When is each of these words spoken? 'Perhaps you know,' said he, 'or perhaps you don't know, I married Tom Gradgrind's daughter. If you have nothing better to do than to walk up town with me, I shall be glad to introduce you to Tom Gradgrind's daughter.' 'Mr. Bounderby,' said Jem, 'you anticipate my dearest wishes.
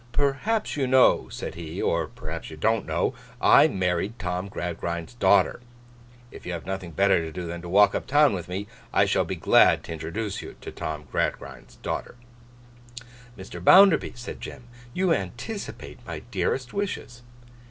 'Perhaps 0.13 0.75
you 0.75 0.87
know,' 0.87 1.29
said 1.29 1.53
he, 1.53 1.79
'or 1.79 2.07
perhaps 2.07 2.49
you 2.49 2.57
don't 2.57 2.87
know, 2.87 3.13
I 3.39 3.67
married 3.67 4.17
Tom 4.17 4.49
Gradgrind's 4.49 5.13
daughter. 5.13 5.61
If 6.31 6.43
you 6.43 6.53
have 6.53 6.65
nothing 6.65 6.89
better 6.89 7.19
to 7.19 7.31
do 7.31 7.45
than 7.45 7.61
to 7.61 7.69
walk 7.69 7.93
up 7.93 8.07
town 8.07 8.33
with 8.33 8.47
me, 8.47 8.65
I 8.91 9.05
shall 9.05 9.25
be 9.25 9.35
glad 9.35 9.83
to 9.83 9.93
introduce 9.93 10.41
you 10.41 10.55
to 10.61 10.71
Tom 10.71 11.05
Gradgrind's 11.11 11.75
daughter.' 11.75 12.15
'Mr. 13.37 13.63
Bounderby,' 13.63 14.13
said 14.17 14.41
Jem, 14.41 14.63
'you 14.91 15.13
anticipate 15.13 15.99
my 16.03 16.17
dearest 16.31 16.73
wishes. 16.73 17.21